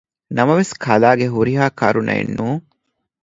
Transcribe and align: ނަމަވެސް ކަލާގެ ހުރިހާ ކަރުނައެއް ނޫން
ނަމަވެސް 0.35 0.73
ކަލާގެ 0.83 1.27
ހުރިހާ 1.33 1.65
ކަރުނައެއް 1.79 2.33
ނޫން 2.37 2.63